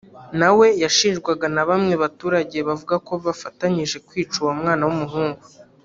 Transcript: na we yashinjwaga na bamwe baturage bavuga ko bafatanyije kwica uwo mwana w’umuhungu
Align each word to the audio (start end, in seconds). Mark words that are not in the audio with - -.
na 0.39 0.49
we 0.57 0.67
yashinjwaga 0.83 1.45
na 1.55 1.63
bamwe 1.69 1.93
baturage 2.03 2.57
bavuga 2.67 2.95
ko 3.07 3.13
bafatanyije 3.25 3.97
kwica 4.07 4.35
uwo 4.41 4.53
mwana 4.59 4.83
w’umuhungu 4.87 5.43